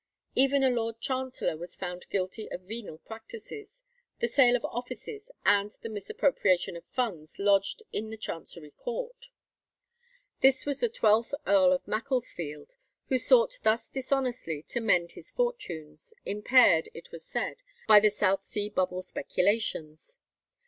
[0.33, 5.89] Even a Lord Chancellor was found guilty of venal practices—the sale of offices, and the
[5.89, 9.27] misappropriation of funds lodged in the Chancery Court.
[10.39, 12.75] This was the twelfth Earl of Macclesfield,[273:1]
[13.09, 18.43] who sought thus dishonestly to mend his fortunes, impaired, it was said, by the South
[18.43, 20.17] Sea Bubble speculations.